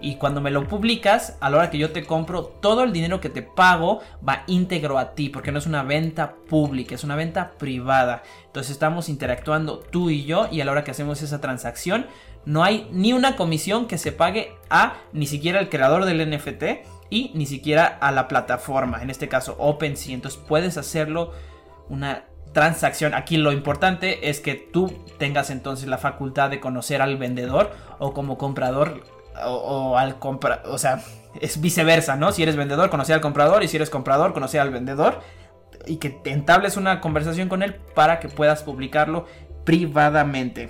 y 0.03 0.15
cuando 0.15 0.41
me 0.41 0.51
lo 0.51 0.67
publicas, 0.67 1.37
a 1.39 1.49
la 1.49 1.57
hora 1.57 1.69
que 1.69 1.77
yo 1.77 1.91
te 1.91 2.03
compro, 2.03 2.43
todo 2.43 2.83
el 2.83 2.91
dinero 2.91 3.21
que 3.21 3.29
te 3.29 3.41
pago 3.41 4.01
va 4.27 4.43
íntegro 4.47 4.99
a 4.99 5.15
ti, 5.15 5.29
porque 5.29 5.53
no 5.53 5.59
es 5.59 5.65
una 5.65 5.81
venta 5.81 6.35
pública, 6.49 6.93
es 6.93 7.05
una 7.05 7.15
venta 7.15 7.51
privada. 7.57 8.21
Entonces 8.45 8.71
estamos 8.71 9.07
interactuando 9.07 9.79
tú 9.79 10.09
y 10.09 10.25
yo 10.25 10.49
y 10.51 10.59
a 10.59 10.65
la 10.65 10.73
hora 10.73 10.83
que 10.83 10.91
hacemos 10.91 11.21
esa 11.21 11.39
transacción, 11.39 12.07
no 12.45 12.65
hay 12.65 12.89
ni 12.91 13.13
una 13.13 13.37
comisión 13.37 13.87
que 13.87 13.97
se 13.97 14.11
pague 14.11 14.51
a 14.69 14.97
ni 15.13 15.25
siquiera 15.25 15.61
el 15.61 15.69
creador 15.69 16.03
del 16.03 16.29
NFT 16.29 16.63
y 17.09 17.31
ni 17.33 17.45
siquiera 17.45 17.85
a 17.85 18.11
la 18.11 18.27
plataforma, 18.27 19.01
en 19.01 19.09
este 19.09 19.29
caso 19.29 19.55
OpenSea. 19.57 20.15
Entonces 20.15 20.41
puedes 20.45 20.77
hacerlo 20.77 21.31
una 21.87 22.25
transacción. 22.51 23.13
Aquí 23.13 23.37
lo 23.37 23.53
importante 23.53 24.29
es 24.29 24.41
que 24.41 24.55
tú 24.55 24.93
tengas 25.17 25.49
entonces 25.49 25.87
la 25.87 25.97
facultad 25.97 26.49
de 26.49 26.59
conocer 26.59 27.01
al 27.01 27.15
vendedor 27.17 27.71
o 27.99 28.13
como 28.13 28.37
comprador 28.37 29.22
o, 29.45 29.97
al 29.97 30.19
comprar, 30.19 30.63
o 30.65 30.77
sea, 30.77 31.01
es 31.41 31.59
viceversa, 31.59 32.15
¿no? 32.15 32.31
Si 32.31 32.43
eres 32.43 32.55
vendedor, 32.55 32.89
conocer 32.89 33.15
al 33.15 33.21
comprador 33.21 33.63
y 33.63 33.67
si 33.67 33.77
eres 33.77 33.89
comprador, 33.89 34.33
conocer 34.33 34.61
al 34.61 34.69
vendedor 34.69 35.21
y 35.85 35.97
que 35.97 36.09
te 36.09 36.31
entables 36.31 36.77
una 36.77 37.01
conversación 37.01 37.49
con 37.49 37.63
él 37.63 37.75
para 37.95 38.19
que 38.19 38.29
puedas 38.29 38.63
publicarlo 38.63 39.25
privadamente. 39.63 40.69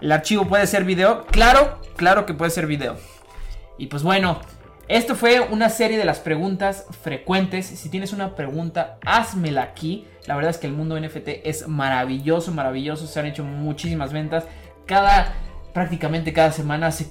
¿El 0.00 0.12
archivo 0.12 0.46
puede 0.46 0.66
ser 0.66 0.84
video? 0.84 1.26
Claro, 1.26 1.80
claro 1.96 2.26
que 2.26 2.34
puede 2.34 2.50
ser 2.50 2.66
video. 2.66 2.96
Y 3.78 3.86
pues 3.86 4.02
bueno, 4.02 4.40
esto 4.88 5.14
fue 5.14 5.40
una 5.40 5.68
serie 5.68 5.98
de 5.98 6.04
las 6.04 6.20
preguntas 6.20 6.86
frecuentes. 7.02 7.66
Si 7.66 7.88
tienes 7.88 8.12
una 8.12 8.34
pregunta, 8.34 8.98
házmela 9.04 9.62
aquí. 9.62 10.06
La 10.26 10.36
verdad 10.36 10.50
es 10.50 10.58
que 10.58 10.66
el 10.66 10.74
mundo 10.74 10.98
NFT 11.00 11.28
es 11.44 11.66
maravilloso, 11.66 12.52
maravilloso. 12.52 13.06
Se 13.06 13.18
han 13.18 13.26
hecho 13.26 13.42
muchísimas 13.42 14.12
ventas. 14.12 14.44
Cada, 14.86 15.34
prácticamente 15.72 16.32
cada 16.32 16.52
semana 16.52 16.92
se 16.92 17.10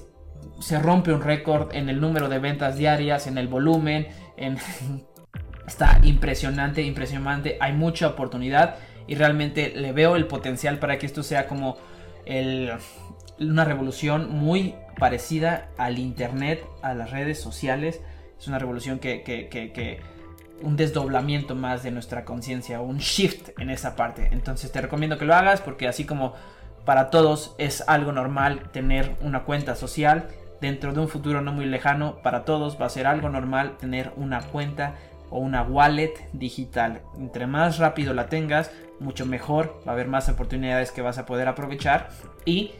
se 0.58 0.78
rompe 0.78 1.12
un 1.12 1.22
récord 1.22 1.74
en 1.74 1.88
el 1.88 2.00
número 2.00 2.28
de 2.28 2.38
ventas 2.38 2.76
diarias, 2.76 3.26
en 3.26 3.38
el 3.38 3.48
volumen, 3.48 4.08
en... 4.36 4.58
está 5.66 5.98
impresionante, 6.02 6.82
impresionante, 6.82 7.56
hay 7.60 7.72
mucha 7.72 8.06
oportunidad 8.06 8.76
y 9.06 9.16
realmente 9.16 9.72
le 9.74 9.92
veo 9.92 10.16
el 10.16 10.26
potencial 10.26 10.78
para 10.78 10.98
que 10.98 11.06
esto 11.06 11.22
sea 11.22 11.46
como 11.46 11.76
una 13.38 13.64
revolución 13.64 14.30
muy 14.30 14.74
parecida 14.98 15.68
al 15.76 15.98
internet, 15.98 16.64
a 16.82 16.94
las 16.94 17.10
redes 17.10 17.40
sociales. 17.40 18.00
Es 18.38 18.48
una 18.48 18.58
revolución 18.58 18.98
que, 18.98 19.22
que, 19.22 19.48
que 19.48 20.00
un 20.62 20.76
desdoblamiento 20.76 21.54
más 21.54 21.82
de 21.82 21.90
nuestra 21.90 22.24
conciencia, 22.24 22.80
un 22.80 22.98
shift 22.98 23.50
en 23.58 23.70
esa 23.70 23.94
parte. 23.94 24.28
Entonces 24.32 24.72
te 24.72 24.80
recomiendo 24.80 25.18
que 25.18 25.24
lo 25.24 25.34
hagas 25.34 25.60
porque 25.60 25.86
así 25.86 26.04
como 26.04 26.34
para 26.84 27.10
todos 27.10 27.54
es 27.58 27.84
algo 27.88 28.12
normal 28.12 28.70
tener 28.72 29.16
una 29.20 29.44
cuenta 29.44 29.74
social, 29.74 30.28
dentro 30.60 30.92
de 30.92 31.00
un 31.00 31.08
futuro 31.08 31.40
no 31.40 31.52
muy 31.52 31.66
lejano, 31.66 32.16
para 32.22 32.44
todos 32.44 32.80
va 32.80 32.86
a 32.86 32.90
ser 32.90 33.06
algo 33.06 33.28
normal 33.28 33.76
tener 33.78 34.12
una 34.16 34.40
cuenta 34.40 34.94
o 35.30 35.38
una 35.38 35.62
wallet 35.62 36.14
digital. 36.32 37.02
Entre 37.18 37.46
más 37.46 37.78
rápido 37.78 38.14
la 38.14 38.26
tengas, 38.26 38.70
mucho 39.00 39.26
mejor, 39.26 39.80
va 39.86 39.92
a 39.92 39.94
haber 39.94 40.08
más 40.08 40.28
oportunidades 40.28 40.92
que 40.92 41.02
vas 41.02 41.18
a 41.18 41.26
poder 41.26 41.48
aprovechar 41.48 42.08
y 42.44 42.72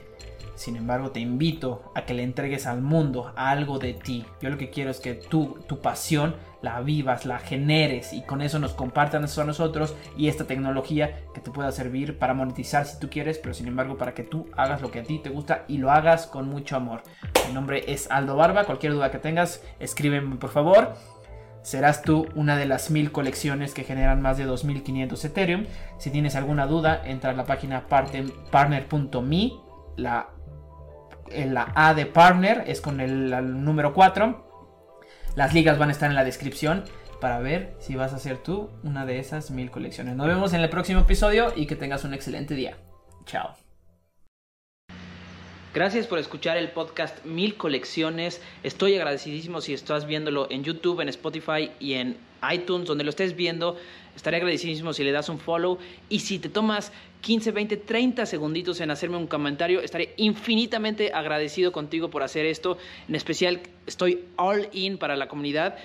sin 0.56 0.76
embargo, 0.76 1.10
te 1.10 1.20
invito 1.20 1.92
a 1.94 2.02
que 2.02 2.14
le 2.14 2.22
entregues 2.22 2.66
al 2.66 2.82
mundo 2.82 3.32
algo 3.36 3.78
de 3.78 3.94
ti. 3.94 4.24
Yo 4.40 4.50
lo 4.50 4.58
que 4.58 4.70
quiero 4.70 4.90
es 4.90 5.00
que 5.00 5.14
tú, 5.14 5.58
tu 5.68 5.80
pasión, 5.80 6.34
la 6.62 6.80
vivas, 6.80 7.26
la 7.26 7.38
generes 7.38 8.12
y 8.12 8.22
con 8.22 8.42
eso 8.42 8.58
nos 8.58 8.72
compartan 8.72 9.24
eso 9.24 9.42
a 9.42 9.44
nosotros 9.44 9.94
y 10.16 10.28
esta 10.28 10.46
tecnología 10.46 11.20
que 11.34 11.40
te 11.40 11.50
pueda 11.50 11.70
servir 11.70 12.18
para 12.18 12.34
monetizar 12.34 12.86
si 12.86 12.98
tú 12.98 13.08
quieres, 13.08 13.38
pero 13.38 13.54
sin 13.54 13.68
embargo 13.68 13.96
para 13.96 14.14
que 14.14 14.24
tú 14.24 14.48
hagas 14.56 14.82
lo 14.82 14.90
que 14.90 15.00
a 15.00 15.04
ti 15.04 15.20
te 15.20 15.30
gusta 15.30 15.64
y 15.68 15.78
lo 15.78 15.92
hagas 15.92 16.26
con 16.26 16.48
mucho 16.48 16.74
amor. 16.74 17.02
Mi 17.46 17.54
nombre 17.54 17.84
es 17.86 18.10
Aldo 18.10 18.34
Barba. 18.36 18.64
Cualquier 18.64 18.94
duda 18.94 19.10
que 19.10 19.18
tengas, 19.18 19.62
escríbeme 19.78 20.36
por 20.36 20.50
favor 20.50 20.94
serás 21.66 22.02
tú 22.02 22.28
una 22.36 22.56
de 22.56 22.64
las 22.64 22.92
mil 22.92 23.10
colecciones 23.10 23.74
que 23.74 23.82
generan 23.82 24.22
más 24.22 24.38
de 24.38 24.44
2500 24.44 25.24
Ethereum. 25.24 25.66
Si 25.98 26.10
tienes 26.10 26.36
alguna 26.36 26.64
duda, 26.68 27.02
entra 27.04 27.30
a 27.30 27.32
la 27.32 27.44
página 27.44 27.88
partner.me, 27.88 29.52
la 29.96 30.28
la 31.30 31.72
A 31.74 31.94
de 31.94 32.06
partner 32.06 32.64
es 32.66 32.80
con 32.80 33.00
el, 33.00 33.30
número 33.64 33.92
4. 33.94 34.44
Las 35.34 35.54
ligas 35.54 35.78
van 35.78 35.90
a 35.90 35.92
estar 35.92 36.08
en 36.08 36.16
la 36.16 36.24
descripción 36.24 36.84
para 37.20 37.38
ver 37.38 37.74
si 37.78 37.94
vas 37.94 38.12
a 38.12 38.18
ser 38.18 38.38
tú 38.38 38.70
una 38.82 39.06
de 39.06 39.18
esas 39.18 39.50
mil 39.50 39.70
colecciones. 39.70 40.16
Nos 40.16 40.26
vemos 40.26 40.52
en 40.52 40.60
el 40.60 40.68
próximo 40.68 41.00
episodio 41.00 41.52
y 41.54 41.66
que 41.66 41.76
tengas 41.76 42.04
un 42.04 42.14
excelente 42.14 42.54
día. 42.54 42.76
Chao. 43.24 43.65
Gracias 45.76 46.06
por 46.06 46.18
escuchar 46.18 46.56
el 46.56 46.70
podcast 46.70 47.22
Mil 47.26 47.54
Colecciones. 47.54 48.40
Estoy 48.62 48.94
agradecidísimo 48.94 49.60
si 49.60 49.74
estás 49.74 50.06
viéndolo 50.06 50.46
en 50.50 50.64
YouTube, 50.64 51.02
en 51.02 51.10
Spotify 51.10 51.70
y 51.78 51.92
en 51.92 52.16
iTunes, 52.50 52.88
donde 52.88 53.04
lo 53.04 53.10
estés 53.10 53.36
viendo. 53.36 53.76
Estaré 54.16 54.38
agradecidísimo 54.38 54.94
si 54.94 55.04
le 55.04 55.12
das 55.12 55.28
un 55.28 55.38
follow 55.38 55.76
y 56.08 56.20
si 56.20 56.38
te 56.38 56.48
tomas 56.48 56.92
15, 57.20 57.50
20, 57.50 57.76
30 57.76 58.24
segunditos 58.24 58.80
en 58.80 58.90
hacerme 58.90 59.18
un 59.18 59.26
comentario. 59.26 59.82
Estaré 59.82 60.14
infinitamente 60.16 61.12
agradecido 61.12 61.72
contigo 61.72 62.08
por 62.08 62.22
hacer 62.22 62.46
esto. 62.46 62.78
En 63.06 63.14
especial 63.14 63.60
estoy 63.86 64.24
all 64.36 64.70
in 64.72 64.96
para 64.96 65.14
la 65.14 65.28
comunidad. 65.28 65.76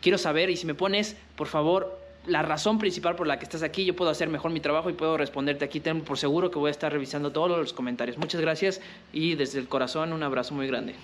Quiero 0.00 0.16
saber 0.16 0.48
y 0.48 0.56
si 0.56 0.64
me 0.64 0.74
pones, 0.74 1.16
por 1.36 1.48
favor, 1.48 2.00
la 2.26 2.42
razón 2.42 2.78
principal 2.78 3.16
por 3.16 3.26
la 3.26 3.38
que 3.38 3.44
estás 3.44 3.62
aquí, 3.62 3.84
yo 3.84 3.94
puedo 3.94 4.10
hacer 4.10 4.28
mejor 4.28 4.50
mi 4.50 4.60
trabajo 4.60 4.90
y 4.90 4.94
puedo 4.94 5.16
responderte 5.16 5.64
aquí. 5.64 5.80
Ten 5.80 6.02
por 6.02 6.18
seguro 6.18 6.50
que 6.50 6.58
voy 6.58 6.68
a 6.68 6.70
estar 6.70 6.92
revisando 6.92 7.32
todos 7.32 7.58
los 7.58 7.72
comentarios. 7.72 8.18
Muchas 8.18 8.40
gracias 8.40 8.80
y 9.12 9.34
desde 9.34 9.58
el 9.58 9.68
corazón 9.68 10.12
un 10.12 10.22
abrazo 10.22 10.54
muy 10.54 10.66
grande. 10.66 10.94